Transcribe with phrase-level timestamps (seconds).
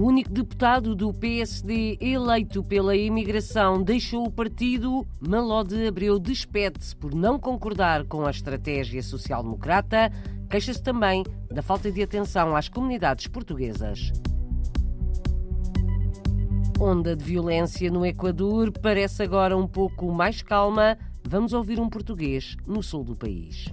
[0.00, 5.06] O único deputado do PSD eleito pela imigração deixou o partido.
[5.20, 10.10] Malode Abreu despede-se por não concordar com a estratégia social-democrata.
[10.48, 14.10] Queixa-se também da falta de atenção às comunidades portuguesas.
[16.80, 20.96] Onda de violência no Equador parece agora um pouco mais calma.
[21.22, 23.66] Vamos ouvir um português no sul do país.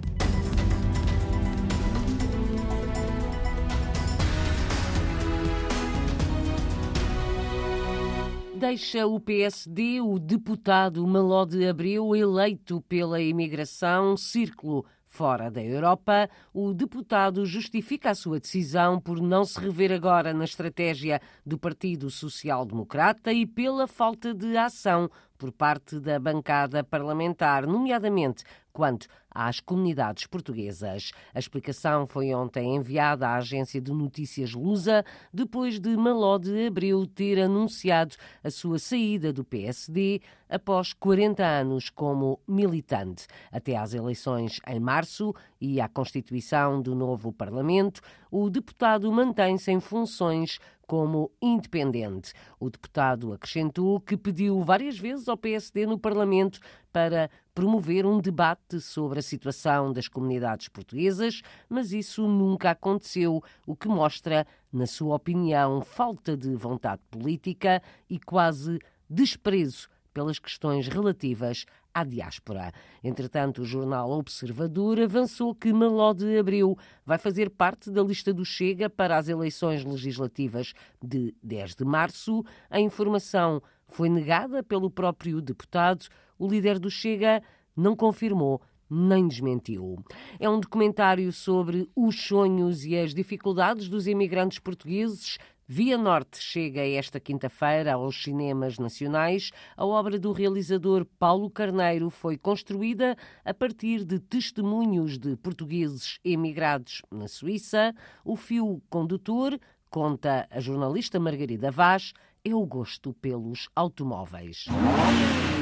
[8.58, 16.74] Deixa o PSD o deputado Malode Abreu eleito pela imigração, círculo fora da Europa, o
[16.74, 22.66] deputado justifica a sua decisão por não se rever agora na estratégia do Partido Social
[22.66, 30.26] Democrata e pela falta de ação por parte da bancada parlamentar, nomeadamente quanto às comunidades
[30.26, 31.10] portuguesas.
[31.34, 37.40] A explicação foi ontem enviada à agência de notícias Lusa, depois de Malode Abreu ter
[37.40, 43.26] anunciado a sua saída do PSD após 40 anos como militante.
[43.50, 48.00] Até às eleições em março e à constituição do novo Parlamento,
[48.30, 52.32] o deputado mantém-se em funções como independente.
[52.58, 56.58] O deputado acrescentou que pediu várias vezes ao PSD no Parlamento
[56.90, 63.76] para promover um debate sobre a situação das comunidades portuguesas, mas isso nunca aconteceu, o
[63.76, 68.78] que mostra, na sua opinião, falta de vontade política e quase
[69.10, 71.66] desprezo pelas questões relativas
[72.00, 72.72] à diáspora.
[73.02, 78.88] Entretanto, o jornal Observador avançou que Malode Abreu vai fazer parte da lista do Chega
[78.88, 82.44] para as eleições legislativas de 10 de março.
[82.70, 86.06] A informação foi negada pelo próprio deputado.
[86.38, 87.42] O líder do Chega
[87.76, 88.60] não confirmou
[88.90, 90.02] nem desmentiu.
[90.40, 95.36] É um documentário sobre os sonhos e as dificuldades dos imigrantes portugueses
[95.70, 99.50] Via Norte chega esta quinta-feira aos cinemas nacionais.
[99.76, 103.14] A obra do realizador Paulo Carneiro foi construída
[103.44, 107.94] a partir de testemunhos de portugueses emigrados na Suíça.
[108.24, 112.14] O fio condutor, conta a jornalista Margarida Vaz,
[112.50, 114.66] é o gosto pelos automóveis.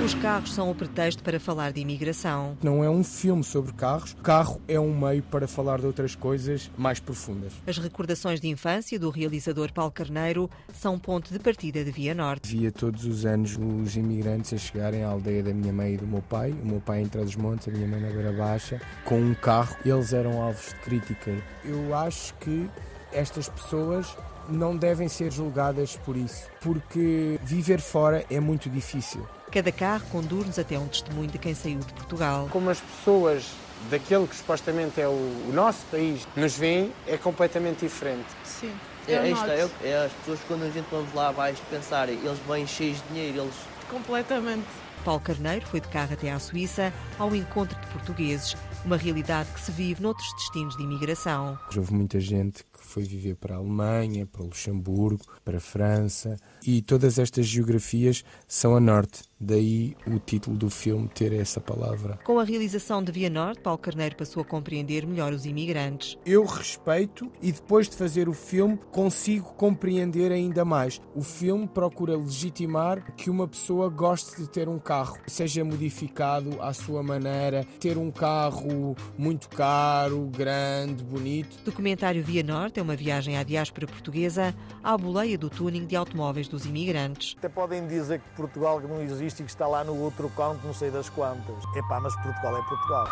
[0.05, 2.57] Os carros são o pretexto para falar de imigração.
[2.63, 4.13] Não é um filme sobre carros.
[4.13, 7.53] O carro é um meio para falar de outras coisas mais profundas.
[7.67, 12.57] As recordações de infância do realizador Paulo Carneiro são ponto de partida de Via Norte.
[12.57, 16.07] Via todos os anos os imigrantes a chegarem à aldeia da minha mãe e do
[16.07, 16.53] meu pai.
[16.53, 19.77] O meu pai em Trás-os-Montes, a minha mãe na Beira Baixa, com um carro.
[19.85, 21.37] Eles eram alvos de crítica.
[21.65, 22.69] Eu acho que
[23.13, 24.17] estas pessoas
[24.49, 29.27] não devem ser julgadas por isso, porque viver fora é muito difícil.
[29.51, 32.49] Cada carro conduz-nos até um testemunho de quem saiu de Portugal.
[32.51, 33.47] Como as pessoas
[33.91, 38.27] daquele que supostamente é o, o nosso país nos veem, é completamente diferente.
[38.45, 38.73] Sim.
[39.09, 42.39] É, é, isto, é, é, as pessoas quando a gente vamos lá abaixo pensar, eles
[42.49, 43.55] vêm cheios de dinheiro, eles.
[43.89, 44.67] Completamente.
[45.05, 49.61] Paulo Carneiro foi de carro até à Suíça ao encontro de portugueses, uma realidade que
[49.61, 51.57] se vive noutros destinos de imigração.
[51.77, 57.19] Houve muita gente foi viver para a Alemanha, para Luxemburgo, para a França e todas
[57.19, 59.25] estas geografias são a norte.
[59.39, 62.19] Daí o título do filme ter essa palavra.
[62.25, 66.17] Com a realização de Via Norte, Paulo Carneiro passou a compreender melhor os imigrantes.
[66.25, 71.03] Eu respeito e depois de fazer o filme consigo compreender ainda mais.
[71.15, 76.73] O filme procura legitimar que uma pessoa goste de ter um carro, seja modificado à
[76.73, 81.59] sua maneira, ter um carro muito caro, grande, bonito.
[81.63, 86.49] Documentário Via Norte é uma viagem à diáspora portuguesa à boleia do tuning de automóveis
[86.49, 87.35] dos imigrantes.
[87.39, 90.75] Até podem dizer que Portugal não existe e que está lá no outro canto, não
[90.75, 91.65] sei das quantas.
[91.75, 93.09] Epá, mas Portugal é Portugal.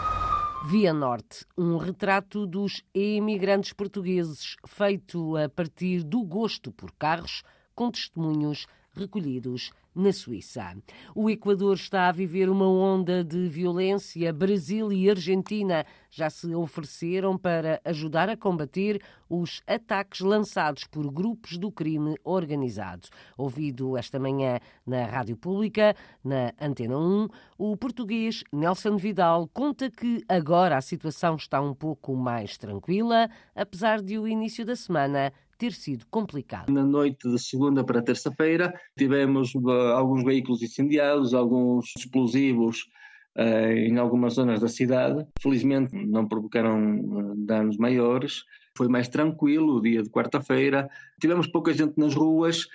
[0.67, 7.43] Via Norte, um retrato dos imigrantes portugueses, feito a partir do gosto por carros,
[7.75, 10.77] com testemunhos recolhidos na Suíça.
[11.15, 14.33] O Equador está a viver uma onda de violência.
[14.33, 21.57] Brasil e Argentina já se ofereceram para ajudar a combater os ataques lançados por grupos
[21.57, 23.09] do crime organizado.
[23.37, 30.23] Ouvido esta manhã na Rádio Pública, na Antena 1, o português Nelson Vidal conta que
[30.29, 35.73] agora a situação está um pouco mais tranquila, apesar de o início da semana ter
[35.73, 36.71] sido complicado.
[36.71, 42.89] Na noite de segunda para terça-feira, tivemos uh, alguns veículos incendiados, alguns explosivos
[43.37, 45.27] uh, em algumas zonas da cidade.
[45.41, 48.45] Felizmente não provocaram uh, danos maiores.
[48.77, 50.89] Foi mais tranquilo o dia de quarta-feira.
[51.21, 52.67] Tivemos pouca gente nas ruas,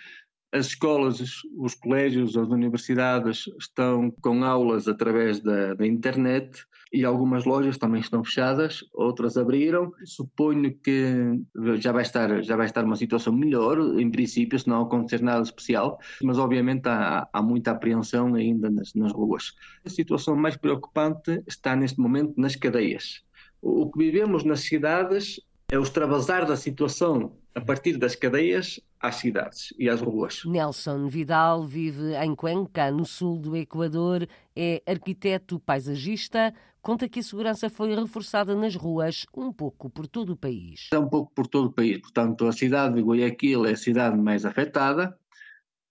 [0.51, 1.21] As escolas,
[1.57, 8.01] os colégios, as universidades estão com aulas através da, da, internet e algumas lojas também
[8.01, 9.91] estão fechadas, outras abriram.
[10.05, 11.39] Suponho que
[11.77, 15.43] já vai estar, já vai estar uma situação melhor, em princípio, se não acontecer nada
[15.43, 19.53] especial, mas obviamente há, há muita apreensão ainda nas, nas ruas.
[19.85, 23.23] A situação mais preocupante está neste momento nas cadeias.
[23.61, 25.39] O que vivemos nas cidades
[25.71, 30.43] é o extravasar da situação a partir das cadeias às cidades e às ruas.
[30.45, 37.23] Nelson Vidal vive em Cuenca, no sul do Equador, é arquiteto paisagista, conta que a
[37.23, 40.89] segurança foi reforçada nas ruas um pouco por todo o país.
[40.91, 44.17] É um pouco por todo o país, portanto a cidade de Guayaquil é a cidade
[44.17, 45.15] mais afetada,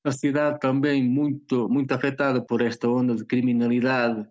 [0.05, 4.27] a cidade também muito, muito afetada por esta onda de criminalidade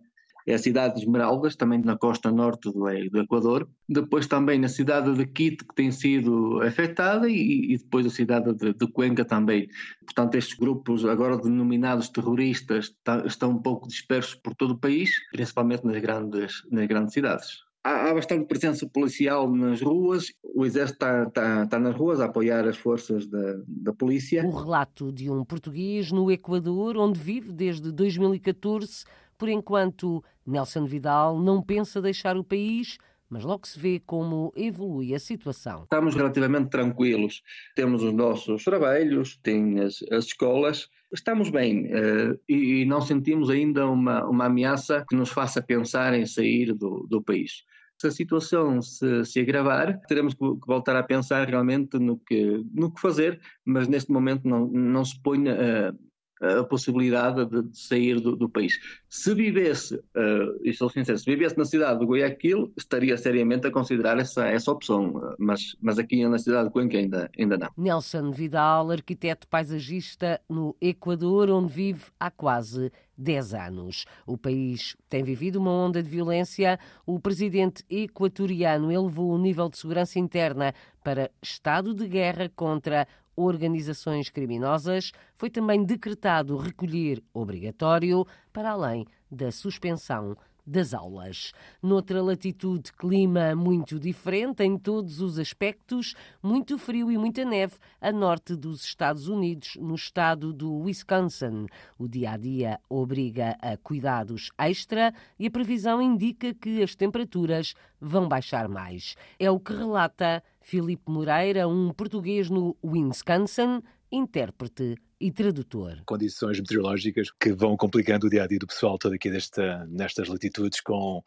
[0.48, 3.70] é a cidade de Esmeraldas, também na costa norte do, do Equador.
[3.88, 8.54] Depois também a cidade de Quito, que tem sido afetada, e, e depois a cidade
[8.54, 9.68] de, de, Cuenca também.
[10.06, 15.12] Portanto, estes grupos, agora denominados terroristas, tá, estão um pouco dispersos por todo o país,
[15.34, 21.24] principalmente nas grandes, nas grandes cidades há, bastante presença policial nas ruas, o exército está,
[21.24, 24.46] está, está nas ruas a apoiar as forças da, da polícia.
[24.46, 29.06] O relato de um português no Equador, onde vive desde 2014,
[29.38, 32.98] por enquanto, Nelson Vidal não pensa deixar o país,
[33.30, 35.84] mas logo se vê como evolui a situação.
[35.84, 37.42] Estamos relativamente tranquilos.
[37.76, 43.50] Temos os nossos trabalhos, tem as, as escolas, estamos bem uh, e, e, não sentimos
[43.50, 47.64] ainda uma, uma ameaça que nos faça pensar em sair do, do país.
[48.00, 52.94] Se a situação se, se agravar, teremos que, voltar a pensar realmente no que, no
[52.94, 55.98] que fazer, mas neste momento não, não se põe uh,
[56.42, 58.80] a possibilidade de, de sair do, do, país.
[59.10, 63.72] Se vivesse, uh, e sou sincero, se vivesse na cidade de Guayaquil, estaria seriamente a
[63.72, 67.70] considerar essa, essa opção, mas, mas aqui na cidade de Cuenca ainda, ainda não.
[67.78, 74.06] Nelson Vidal, arquiteto paisagista no Equador, onde vive há quase 10 anos.
[74.26, 76.80] O país tem vivido uma onda de violência.
[77.06, 80.74] O presidente equatoriano elevou o nível de segurança interna
[81.04, 83.08] para estado de guerra contra
[83.38, 90.36] organizações criminosas, foi também decretado recolher obrigatório, para além da suspensão
[90.68, 91.54] das aulas.
[91.82, 96.14] Noutra latitude, clima muito diferente em todos os aspectos,
[96.44, 101.68] muito frio e muita neve a norte dos Estados Unidos, no estado do Wisconsin.
[101.98, 107.74] O dia a dia obriga a cuidados extra e a previsão indica que as temperaturas
[108.02, 109.16] vão baixar mais.
[109.40, 113.82] É o que relata Filipe Moreira, um português no Wisconsin,
[114.12, 116.02] intérprete e tradutor.
[116.06, 120.28] Condições meteorológicas que vão complicando o dia a dia do pessoal todo aqui desta, nestas
[120.28, 121.24] latitudes, com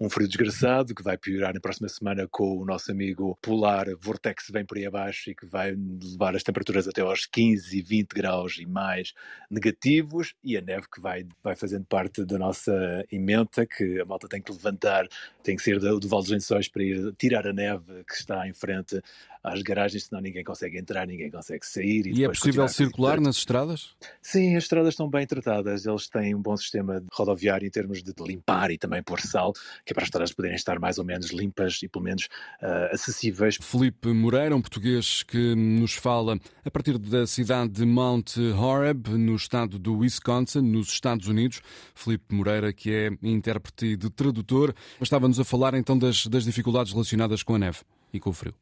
[0.00, 4.46] um frio desgraçado que vai piorar na próxima semana com o nosso amigo polar Vortex
[4.50, 8.08] vem por aí abaixo e que vai levar as temperaturas até aos 15 e 20
[8.12, 9.12] graus e mais
[9.48, 14.28] negativos e a neve que vai, vai fazendo parte da nossa emenda que a malta
[14.28, 15.06] tem que levantar,
[15.42, 18.48] tem que sair do, do Val dos Lençóis para ir tirar a neve que está
[18.48, 19.00] em frente
[19.44, 22.06] às garagens, senão ninguém consegue entrar, ninguém consegue sair.
[22.06, 23.90] E, e é possível circular estradas?
[24.22, 28.12] Sim, as estradas estão bem tratadas, eles têm um bom sistema rodoviário em termos de
[28.20, 29.52] limpar e também pôr sal,
[29.84, 32.28] que é para as estradas poderem estar mais ou menos limpas e pelo menos
[32.62, 33.58] uh, acessíveis.
[33.60, 39.36] Felipe Moreira, um português que nos fala a partir da cidade de Mount Horeb, no
[39.36, 41.60] estado do Wisconsin, nos Estados Unidos.
[41.94, 47.42] Felipe Moreira, que é intérprete de tradutor, estava-nos a falar então das, das dificuldades relacionadas
[47.42, 47.80] com a neve
[48.14, 48.54] e com o frio.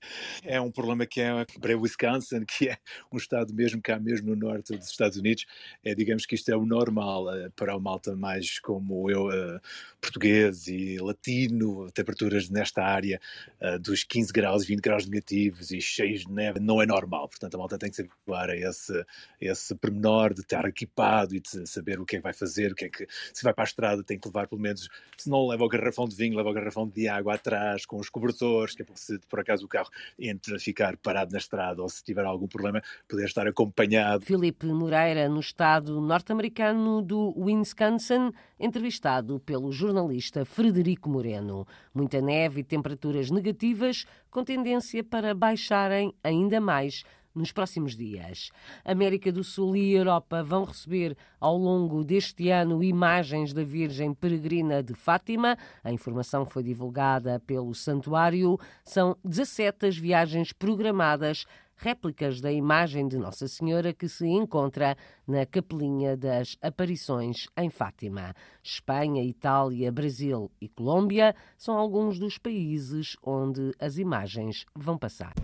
[0.43, 2.79] É um problema que é para Wisconsin, que é
[3.13, 5.45] um estado mesmo cá mesmo no norte dos Estados Unidos,
[5.85, 9.61] é digamos que isto é o normal uh, para o malta mais como eu, uh,
[10.01, 13.21] português e latino, temperaturas nesta área
[13.61, 17.55] uh, dos 15 graus, 20 graus negativos e cheios de neve, não é normal, portanto
[17.55, 19.05] a malta tem que se habituar a esse,
[19.39, 22.75] esse pormenor de estar equipado e de saber o que é que vai fazer, o
[22.75, 25.47] que é que, se vai para a estrada tem que levar pelo menos, se não
[25.47, 28.81] leva o garrafão de vinho, leva o garrafão de água atrás, com os cobertores, que
[28.81, 32.47] é para se acaso o carro entre ficar parado na estrada ou se tiver algum
[32.47, 34.25] problema, poder estar acompanhado.
[34.25, 41.67] Filipe Moreira, no estado norte-americano do Wisconsin, entrevistado pelo jornalista Frederico Moreno.
[41.95, 48.51] Muita neve e temperaturas negativas, com tendência para baixarem ainda mais nos próximos dias.
[48.85, 54.83] América do Sul e Europa vão receber ao longo deste ano imagens da Virgem Peregrina
[54.83, 55.57] de Fátima.
[55.83, 58.59] A informação foi divulgada pelo Santuário.
[58.85, 61.45] São 17 as viagens programadas
[61.83, 64.97] réplicas da imagem de Nossa Senhora que se encontra
[65.27, 68.35] na Capelinha das Aparições em Fátima.
[68.63, 75.35] Espanha, Itália, Brasil e Colômbia são alguns dos países onde as imagens vão passar.